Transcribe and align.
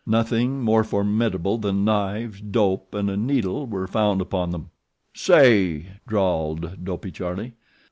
Nothing 0.07 0.61
more 0.63 0.83
formidable 0.83 1.59
than 1.59 1.85
knives, 1.85 2.41
dope, 2.41 2.95
and 2.95 3.07
a 3.07 3.15
needle 3.15 3.67
were 3.67 3.85
found 3.85 4.19
upon 4.19 4.49
them. 4.49 4.71
"Say," 5.13 5.89
drawled 6.07 6.83
Dopey 6.83 7.11
Charlie. 7.11 7.53